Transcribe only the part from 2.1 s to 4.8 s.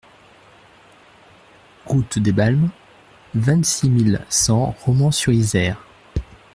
des Balmes, vingt-six mille cent